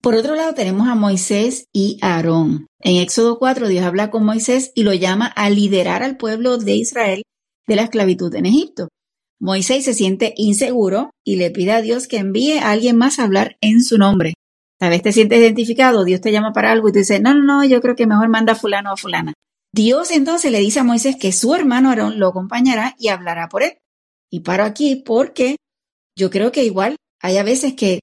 Por 0.01 0.15
otro 0.15 0.35
lado, 0.35 0.53
tenemos 0.53 0.87
a 0.87 0.95
Moisés 0.95 1.67
y 1.73 1.99
Aarón. 2.03 2.67
En 2.81 2.97
Éxodo 2.97 3.39
4, 3.39 3.69
Dios 3.69 3.85
habla 3.85 4.11
con 4.11 4.25
Moisés 4.25 4.71
y 4.75 4.83
lo 4.83 4.93
llama 4.93 5.27
a 5.27 5.49
liderar 5.49 6.03
al 6.03 6.17
pueblo 6.19 6.59
de 6.59 6.75
Israel 6.75 7.23
de 7.67 7.77
la 7.77 7.85
esclavitud 7.85 8.35
en 8.35 8.47
Egipto. 8.47 8.89
Moisés 9.41 9.85
se 9.85 9.95
siente 9.95 10.35
inseguro 10.37 11.11
y 11.25 11.37
le 11.37 11.51
pide 11.51 11.73
a 11.73 11.81
Dios 11.81 12.07
que 12.07 12.19
envíe 12.19 12.59
a 12.59 12.71
alguien 12.71 12.97
más 12.97 13.19
a 13.19 13.25
hablar 13.25 13.57
en 13.61 13.83
su 13.83 13.97
nombre. 13.97 14.35
Tal 14.79 14.91
vez 14.91 15.03
te 15.03 15.13
sientes 15.13 15.39
identificado, 15.39 16.05
Dios 16.05 16.21
te 16.21 16.33
llama 16.33 16.53
para 16.53 16.73
algo 16.73 16.89
y 16.89 16.93
tú 16.93 16.99
dices, 16.99 17.21
no, 17.21 17.35
no, 17.35 17.43
no, 17.43 17.65
yo 17.65 17.81
creo 17.81 17.95
que 17.95 18.07
mejor 18.07 18.29
manda 18.29 18.53
a 18.53 18.57
fulano 18.57 18.91
o 18.91 18.95
a 18.95 18.97
fulana. 18.97 19.33
Dios 19.73 20.11
entonces 20.11 20.53
le 20.53 20.61
dice 20.61 20.81
a 20.81 20.85
Moisés 20.85 21.17
que 21.17 21.33
su 21.33 21.55
hermano 21.55 21.89
Aarón 21.89 22.19
lo 22.19 22.29
acompañará 22.29 22.95
y 22.99 23.09
hablará 23.09 23.49
por 23.49 23.63
él. 23.63 23.79
Y 24.31 24.41
paro 24.41 24.65
aquí 24.65 24.97
porque 24.97 25.57
yo 26.17 26.31
creo 26.31 26.53
que 26.53 26.65
igual 26.65 26.97
hay 27.21 27.39
a 27.39 27.43
veces 27.43 27.75
que 27.75 28.01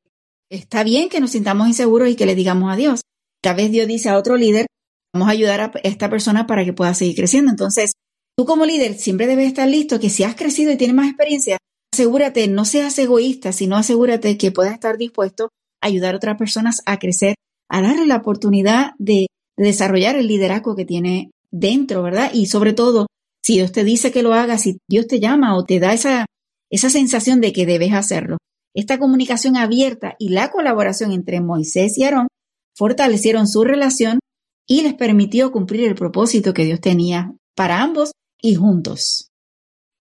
está 0.49 0.83
bien 0.83 1.07
que 1.07 1.19
nos 1.19 1.31
sintamos 1.31 1.67
inseguros 1.67 2.09
y 2.09 2.15
que 2.15 2.25
le 2.25 2.35
digamos 2.35 2.71
a 2.71 2.75
Dios. 2.75 3.01
Tal 3.41 3.55
vez 3.55 3.71
Dios 3.71 3.87
dice 3.87 4.09
a 4.09 4.17
otro 4.17 4.35
líder, 4.35 4.65
vamos 5.13 5.29
a 5.29 5.31
ayudar 5.31 5.61
a 5.61 5.71
esta 5.83 6.09
persona 6.09 6.45
para 6.45 6.65
que 6.65 6.73
pueda 6.73 6.93
seguir 6.93 7.15
creciendo. 7.15 7.51
Entonces, 7.51 7.93
tú 8.37 8.45
como 8.45 8.65
líder 8.65 8.95
siempre 8.95 9.27
debes 9.27 9.47
estar 9.47 9.67
listo 9.67 9.99
que 9.99 10.09
si 10.09 10.23
has 10.23 10.35
crecido 10.35 10.71
y 10.71 10.77
tienes 10.77 10.95
más 10.95 11.07
experiencia, 11.07 11.57
asegúrate, 11.93 12.47
no 12.47 12.65
seas 12.65 12.97
egoísta, 12.99 13.51
sino 13.53 13.77
asegúrate 13.77 14.37
que 14.37 14.51
puedas 14.51 14.73
estar 14.73 14.97
dispuesto 14.97 15.45
a 15.45 15.49
ayudar 15.81 16.13
a 16.13 16.17
otras 16.17 16.38
personas 16.38 16.81
a 16.85 16.97
crecer, 16.97 17.35
a 17.69 17.81
darle 17.81 18.05
la 18.05 18.17
oportunidad 18.17 18.91
de, 18.97 19.27
desarrollar 19.57 20.15
el 20.15 20.27
liderazgo 20.27 20.75
que 20.75 20.85
tiene 20.85 21.31
dentro, 21.51 22.01
¿verdad? 22.01 22.31
Y 22.33 22.47
sobre 22.47 22.73
todo, 22.73 23.07
si 23.43 23.55
Dios 23.55 23.71
te 23.71 23.83
dice 23.83 24.11
que 24.11 24.23
lo 24.23 24.33
hagas, 24.33 24.63
si 24.63 24.77
Dios 24.89 25.07
te 25.07 25.19
llama 25.19 25.55
o 25.55 25.63
te 25.63 25.79
da 25.79 25.93
esa, 25.93 26.25
esa 26.69 26.89
sensación 26.89 27.41
de 27.41 27.53
que 27.53 27.65
debes 27.65 27.93
hacerlo. 27.93 28.38
Esta 28.73 28.97
comunicación 28.97 29.57
abierta 29.57 30.15
y 30.17 30.29
la 30.29 30.50
colaboración 30.50 31.11
entre 31.11 31.41
Moisés 31.41 31.97
y 31.97 32.05
Aarón 32.05 32.27
fortalecieron 32.75 33.47
su 33.47 33.63
relación 33.63 34.19
y 34.67 34.81
les 34.81 34.93
permitió 34.93 35.51
cumplir 35.51 35.88
el 35.88 35.95
propósito 35.95 36.53
que 36.53 36.65
Dios 36.65 36.79
tenía 36.79 37.33
para 37.55 37.81
ambos 37.81 38.11
y 38.41 38.55
juntos. 38.55 39.27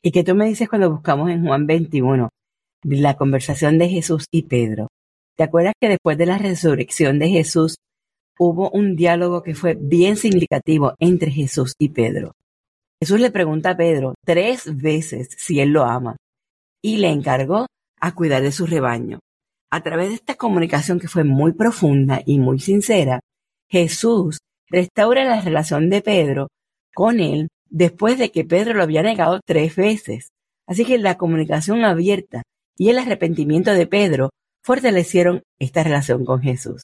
¿Y 0.04 0.12
qué 0.12 0.24
tú 0.24 0.36
me 0.36 0.48
dices 0.48 0.70
cuando 0.70 0.92
buscamos 0.92 1.30
en 1.30 1.46
Juan 1.46 1.66
21 1.66 2.30
la 2.84 3.18
conversación 3.18 3.78
de 3.78 3.90
Jesús 3.90 4.26
y 4.32 4.44
Pedro? 4.44 4.88
¿Te 5.38 5.44
acuerdas 5.44 5.74
que 5.80 5.90
después 5.90 6.18
de 6.18 6.26
la 6.26 6.40
resurrección 6.40 7.20
de 7.20 7.30
Jesús 7.30 7.76
hubo 8.40 8.72
un 8.72 8.96
diálogo 8.96 9.44
que 9.44 9.54
fue 9.54 9.78
bien 9.80 10.18
significativo 10.18 10.96
entre 11.00 11.30
Jesús 11.30 11.76
y 11.78 11.90
Pedro? 11.90 12.32
Jesús 13.00 13.20
le 13.20 13.30
pregunta 13.30 13.72
a 13.72 13.78
Pedro 13.78 14.16
tres 14.26 14.64
veces 14.76 15.30
si 15.38 15.60
él 15.60 15.70
lo 15.70 15.84
ama 15.84 16.18
y 16.82 16.98
le 16.98 17.10
encargó 17.10 17.68
a 18.02 18.16
cuidar 18.16 18.42
de 18.42 18.52
su 18.52 18.66
rebaño. 18.66 19.20
A 19.72 19.84
través 19.84 20.10
de 20.10 20.16
esta 20.16 20.34
comunicación 20.34 21.00
que 21.00 21.08
fue 21.08 21.24
muy 21.24 21.54
profunda 21.54 22.24
y 22.26 22.40
muy 22.40 22.60
sincera, 22.60 23.20
Jesús 23.70 24.40
restaura 24.72 25.24
la 25.24 25.42
relación 25.42 25.92
de 25.92 26.02
Pedro 26.02 26.48
con 26.96 27.20
él 27.20 27.50
después 27.70 28.18
de 28.18 28.32
que 28.32 28.44
Pedro 28.44 28.74
lo 28.74 28.82
había 28.82 29.04
negado 29.04 29.40
tres 29.46 29.76
veces. 29.76 30.30
Así 30.66 30.84
que 30.84 30.98
la 30.98 31.16
comunicación 31.16 31.86
abierta 31.86 32.42
y 32.76 32.90
el 32.90 32.98
arrepentimiento 32.98 33.72
de 33.74 33.86
Pedro 33.86 34.32
fortalecieron 34.64 35.44
esta 35.60 35.84
relación 35.84 36.26
con 36.26 36.42
Jesús. 36.42 36.84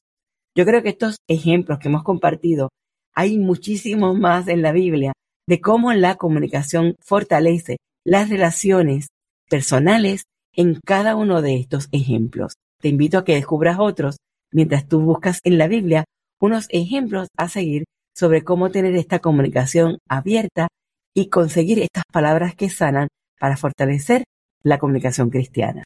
Yo 0.56 0.65
creo 0.65 0.84
que 0.84 0.89
estos 0.89 1.18
ejemplos 1.27 1.80
que 1.80 1.88
hemos 1.88 2.03
compartido, 2.03 2.70
hay 3.13 3.38
muchísimos 3.38 4.18
más 4.18 4.48
en 4.48 4.62
la 4.62 4.72
Biblia 4.72 5.13
de 5.48 5.62
cómo 5.62 5.94
la 5.94 6.15
comunicación 6.15 6.96
fortalece 7.00 7.77
las 8.06 8.30
relaciones 8.30 9.08
personales 9.50 10.24
en 10.53 10.80
cada 10.86 11.15
uno 11.15 11.42
de 11.42 11.56
estos 11.56 11.89
ejemplos. 11.92 12.53
Te 12.80 12.89
invito 12.89 13.18
a 13.18 13.25
que 13.25 13.36
descubras 13.36 13.77
otros 13.80 14.18
mientras 14.51 14.88
tú 14.88 15.01
buscas 15.01 15.39
en 15.44 15.58
la 15.58 15.68
Biblia 15.68 16.06
unos 16.39 16.68
ejemplos 16.70 17.27
a 17.38 17.50
seguir 17.50 17.86
sobre 18.15 18.44
cómo 18.44 18.70
tener 18.70 18.96
esta 18.96 19.20
comunicación 19.20 19.98
abierta 20.08 20.68
y 21.15 21.30
conseguir 21.30 21.80
estas 21.80 22.03
palabras 22.12 22.56
que 22.56 22.70
sanan 22.70 23.08
para 23.39 23.58
fortalecer 23.58 24.24
la 24.63 24.77
comunicación 24.80 25.30
cristiana. 25.30 25.84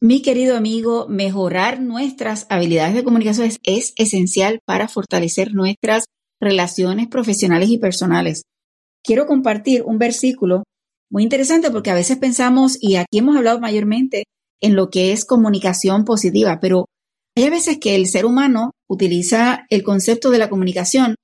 Mi 0.00 0.20
querido 0.20 0.58
amigo, 0.58 1.06
mejorar 1.08 1.80
nuestras 1.80 2.46
habilidades 2.50 2.94
de 2.94 3.02
comunicación 3.02 3.50
es, 3.62 3.94
esencial 3.96 4.60
para 4.66 4.88
fortalecer 4.88 5.54
nuestras 5.54 6.04
relaciones 6.38 7.08
profesionales 7.08 7.70
y 7.70 7.78
personales. 7.78 8.42
Quiero 9.02 9.24
compartir 9.24 9.84
un 9.84 9.96
versículo 9.96 10.64
muy 11.10 11.22
interesante 11.22 11.70
porque 11.70 11.90
a 11.90 11.94
veces 11.94 12.18
pensamos, 12.18 12.76
y 12.78 12.96
aquí 12.96 13.18
hemos 13.18 13.38
hablado 13.38 13.58
mayormente 13.58 14.24
en 14.60 14.76
lo 14.76 14.90
que 14.90 15.12
es 15.12 15.24
comunicación 15.24 16.04
positiva, 16.04 16.58
pero 16.60 16.84
hay 17.34 17.48
veces 17.48 17.78
que 17.78 17.94
el 17.94 18.06
ser 18.06 18.26
humano 18.26 18.72
utiliza 18.90 19.64
el 19.70 19.82
concepto 19.82 20.30
de 20.30 20.38
la 20.38 20.50
comunicación 20.50 21.14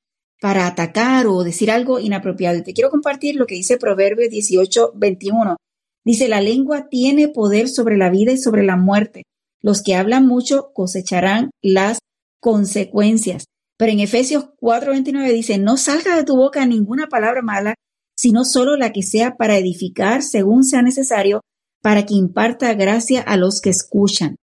para 0.41 0.67
atacar 0.67 1.27
o 1.27 1.45
decir 1.45 1.71
algo 1.71 2.01
inapropiado. 2.01 2.63
te 2.63 2.73
quiero 2.73 2.91
compartir 2.91 3.37
lo 3.37 3.47
que 3.47 3.55
dice 3.55 3.77
Proverbios 3.77 4.31
18, 4.31 4.93
21. 4.95 5.57
Dice, 6.05 6.29
la 6.29 6.41
lengua 6.41 6.89
tiene 6.89 7.29
poder 7.29 7.69
sobre 7.69 7.97
la 7.97 8.11
vida 8.11 8.33
y 8.33 8.39
sobre 8.39 8.65
la 8.65 8.77
muerte. 8.77 9.25
Los 9.61 9.83
que 9.83 9.95
hablan 9.95 10.27
mucho 10.27 10.73
cosecharán 10.75 11.51
las 11.63 11.99
consecuencias. 12.41 13.45
Pero 13.79 13.93
en 13.93 14.01
Efesios 14.01 14.47
4:29 14.61 15.33
dice, 15.33 15.59
no 15.59 15.77
salga 15.77 16.17
de 16.17 16.25
tu 16.25 16.37
boca 16.37 16.67
ninguna 16.67 17.07
palabra 17.07 17.43
mala, 17.43 17.75
sino 18.17 18.45
solo 18.45 18.77
la 18.77 18.93
que 18.93 19.03
sea 19.03 19.37
para 19.37 19.57
edificar 19.57 20.23
según 20.23 20.65
sea 20.65 20.83
necesario, 20.83 21.41
para 21.83 22.05
que 22.05 22.15
imparta 22.15 22.75
gracia 22.75 23.21
a 23.21 23.37
los 23.37 23.61
que 23.61 23.71
escuchan. 23.71 24.37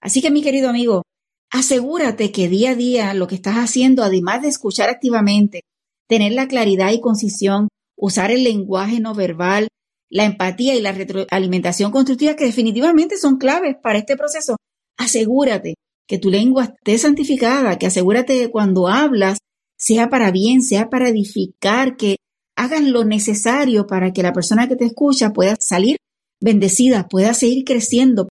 Así 0.00 0.22
que 0.22 0.30
mi 0.30 0.42
querido 0.42 0.68
amigo, 0.68 1.02
asegúrate 1.50 2.32
que 2.32 2.48
día 2.48 2.70
a 2.70 2.74
día 2.74 3.14
lo 3.14 3.26
que 3.26 3.34
estás 3.34 3.56
haciendo, 3.56 4.02
además 4.02 4.42
de 4.42 4.48
escuchar 4.48 4.88
activamente, 4.88 5.62
tener 6.08 6.32
la 6.32 6.48
claridad 6.48 6.92
y 6.92 7.00
concisión, 7.00 7.68
usar 7.96 8.30
el 8.30 8.44
lenguaje 8.44 9.00
no 9.00 9.14
verbal, 9.14 9.68
la 10.10 10.24
empatía 10.24 10.74
y 10.74 10.80
la 10.80 10.92
retroalimentación 10.92 11.90
constructiva 11.90 12.36
que 12.36 12.44
definitivamente 12.44 13.16
son 13.16 13.36
claves 13.36 13.76
para 13.82 13.98
este 13.98 14.16
proceso. 14.16 14.56
Asegúrate 14.96 15.74
que 16.06 16.18
tu 16.18 16.30
lengua 16.30 16.64
esté 16.64 16.98
santificada, 16.98 17.78
que 17.78 17.86
asegúrate 17.86 18.38
que 18.38 18.50
cuando 18.50 18.88
hablas 18.88 19.38
sea 19.78 20.08
para 20.08 20.30
bien, 20.30 20.62
sea 20.62 20.88
para 20.88 21.08
edificar, 21.08 21.96
que 21.96 22.16
hagan 22.56 22.92
lo 22.92 23.04
necesario 23.04 23.86
para 23.86 24.12
que 24.12 24.22
la 24.22 24.32
persona 24.32 24.68
que 24.68 24.76
te 24.76 24.86
escucha 24.86 25.32
pueda 25.32 25.56
salir 25.60 25.96
bendecida, 26.40 27.08
pueda 27.08 27.34
seguir 27.34 27.64
creciendo. 27.64 28.28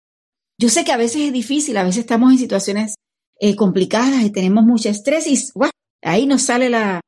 Yo 0.59 0.69
sé 0.69 0.83
que 0.83 0.91
a 0.91 0.97
veces 0.97 1.21
es 1.21 1.33
difícil, 1.33 1.77
a 1.77 1.83
veces 1.83 1.99
estamos 1.99 2.31
en 2.31 2.39
situaciones 2.39 2.95
eh, 3.39 3.55
complicadas 3.55 4.23
y 4.23 4.29
tenemos 4.29 4.63
mucho 4.63 4.89
estrés 4.89 5.27
y 5.27 5.37
ahí 6.01 6.25
nos 6.25 6.43
sale 6.43 6.69
la, 6.69 7.01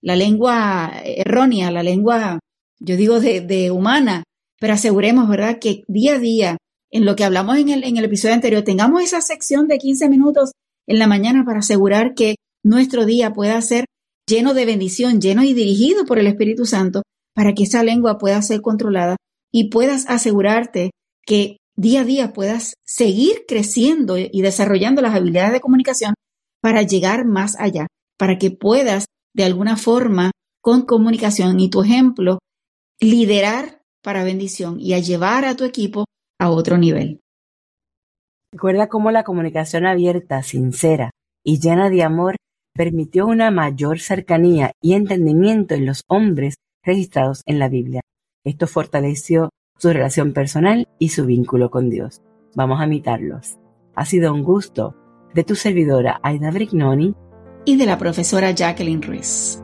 la, 0.00 0.16
lengua 0.16 0.92
errónea, 1.04 1.70
la 1.70 1.82
lengua, 1.82 2.38
yo 2.80 2.96
digo, 2.96 3.20
de, 3.20 3.40
de, 3.40 3.70
humana, 3.70 4.24
pero 4.60 4.74
aseguremos, 4.74 5.28
¿verdad?, 5.28 5.58
que 5.60 5.84
día 5.88 6.16
a 6.16 6.18
día, 6.18 6.56
en 6.90 7.04
lo 7.04 7.16
que 7.16 7.24
hablamos 7.24 7.58
en 7.58 7.68
el, 7.68 7.84
en 7.84 7.96
el 7.96 8.04
episodio 8.04 8.34
anterior, 8.34 8.62
tengamos 8.62 9.02
esa 9.02 9.20
sección 9.20 9.68
de 9.68 9.78
15 9.78 10.08
minutos 10.08 10.52
en 10.86 10.98
la 10.98 11.06
mañana 11.06 11.44
para 11.44 11.60
asegurar 11.60 12.14
que 12.14 12.36
nuestro 12.62 13.04
día 13.04 13.32
pueda 13.32 13.60
ser 13.60 13.84
lleno 14.28 14.54
de 14.54 14.66
bendición, 14.66 15.20
lleno 15.20 15.42
y 15.42 15.54
dirigido 15.54 16.04
por 16.04 16.18
el 16.18 16.26
Espíritu 16.26 16.66
Santo, 16.66 17.02
para 17.34 17.52
que 17.52 17.64
esa 17.64 17.82
lengua 17.82 18.18
pueda 18.18 18.40
ser 18.42 18.60
controlada 18.60 19.16
y 19.52 19.68
puedas 19.70 20.06
asegurarte 20.08 20.90
que 21.26 21.58
día 21.76 22.02
a 22.02 22.04
día 22.04 22.32
puedas 22.32 22.74
seguir 22.84 23.44
creciendo 23.46 24.16
y 24.18 24.42
desarrollando 24.42 25.02
las 25.02 25.14
habilidades 25.14 25.52
de 25.52 25.60
comunicación 25.60 26.14
para 26.60 26.82
llegar 26.82 27.26
más 27.26 27.56
allá, 27.58 27.86
para 28.18 28.38
que 28.38 28.50
puedas 28.50 29.06
de 29.34 29.44
alguna 29.44 29.76
forma 29.76 30.30
con 30.62 30.82
comunicación 30.82 31.60
y 31.60 31.68
tu 31.68 31.82
ejemplo 31.82 32.38
liderar 33.00 33.82
para 34.02 34.24
bendición 34.24 34.80
y 34.80 34.94
a 34.94 34.98
llevar 34.98 35.44
a 35.44 35.56
tu 35.56 35.64
equipo 35.64 36.04
a 36.38 36.50
otro 36.50 36.76
nivel. 36.78 37.20
Recuerda 38.52 38.88
cómo 38.88 39.10
la 39.10 39.24
comunicación 39.24 39.86
abierta, 39.86 40.42
sincera 40.42 41.10
y 41.44 41.58
llena 41.60 41.90
de 41.90 42.02
amor 42.02 42.36
permitió 42.74 43.26
una 43.26 43.50
mayor 43.50 44.00
cercanía 44.00 44.72
y 44.80 44.94
entendimiento 44.94 45.74
en 45.74 45.86
los 45.86 46.02
hombres 46.08 46.56
registrados 46.84 47.42
en 47.46 47.58
la 47.58 47.68
Biblia. 47.68 48.02
Esto 48.44 48.66
fortaleció 48.66 49.50
su 49.78 49.92
relación 49.92 50.32
personal 50.32 50.88
y 50.98 51.08
su 51.08 51.24
vínculo 51.24 51.70
con 51.70 51.90
Dios. 51.90 52.22
Vamos 52.54 52.80
a 52.80 52.84
imitarlos. 52.84 53.58
Ha 53.94 54.04
sido 54.04 54.32
un 54.32 54.42
gusto 54.42 54.94
de 55.34 55.44
tu 55.44 55.54
servidora 55.56 56.20
Aida 56.22 56.50
Brignoni 56.50 57.14
y 57.64 57.76
de 57.76 57.86
la 57.86 57.98
profesora 57.98 58.50
Jacqueline 58.52 59.02
Ruiz. 59.02 59.63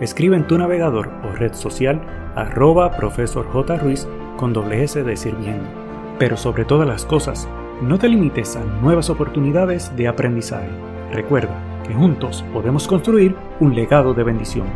escribe 0.00 0.36
en 0.36 0.46
tu 0.46 0.58
navegador 0.58 1.10
o 1.24 1.36
red 1.36 1.54
social 1.54 2.00
arroba 2.34 2.90
profesor 2.96 3.46
con 4.36 4.52
doble 4.52 4.82
S 4.82 5.02
de 5.02 5.16
sirviendo. 5.16 5.64
Pero 6.18 6.36
sobre 6.36 6.64
todas 6.64 6.86
las 6.86 7.04
cosas, 7.04 7.48
no 7.82 7.98
te 7.98 8.08
limites 8.08 8.56
a 8.56 8.64
nuevas 8.64 9.10
oportunidades 9.10 9.94
de 9.96 10.08
aprendizaje. 10.08 10.68
Recuerda, 11.12 11.54
que 11.86 11.94
juntos 11.94 12.44
podemos 12.52 12.88
construir 12.88 13.36
un 13.60 13.74
legado 13.74 14.14
de 14.14 14.24
bendición. 14.24 14.66